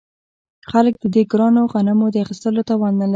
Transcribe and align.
خلک 0.71 0.93
د 1.01 1.05
دې 1.13 1.23
ګرانو 1.31 1.61
غنمو 1.71 2.07
د 2.11 2.15
اخیستلو 2.25 2.61
توان 2.69 2.93
نلري 3.01 3.09